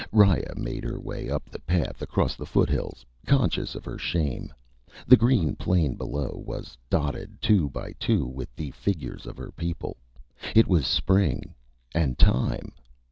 Riya 0.11 0.55
made 0.57 0.83
her 0.83 0.99
way 0.99 1.29
up 1.29 1.47
the 1.47 1.59
path 1.59 2.01
across 2.01 2.35
the 2.35 2.47
foothills, 2.47 3.05
conscious 3.27 3.75
of 3.75 3.85
her 3.85 3.99
shame. 3.99 4.51
The 5.05 5.15
green 5.15 5.55
plain 5.55 5.93
below 5.93 6.29
her 6.39 6.39
was 6.39 6.75
dotted, 6.89 7.39
two 7.39 7.69
by 7.69 7.91
two, 7.99 8.25
with 8.25 8.49
the 8.55 8.71
figures 8.71 9.27
of 9.27 9.37
her 9.37 9.51
people. 9.51 9.97
It 10.55 10.65
was 10.67 10.87
spring, 10.87 11.53
and 11.93 12.17
Time. 12.17 12.71